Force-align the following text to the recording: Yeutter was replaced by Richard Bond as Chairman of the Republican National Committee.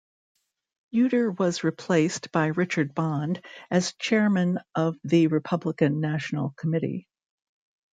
Yeutter 0.91 1.37
was 1.37 1.63
replaced 1.63 2.31
by 2.31 2.47
Richard 2.47 2.95
Bond 2.95 3.39
as 3.69 3.93
Chairman 3.99 4.57
of 4.73 4.97
the 5.03 5.27
Republican 5.27 5.99
National 5.99 6.55
Committee. 6.57 7.07